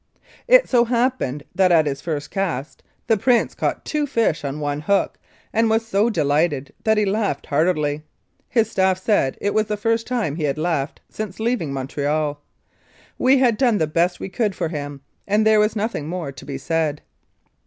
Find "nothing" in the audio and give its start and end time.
15.75-16.07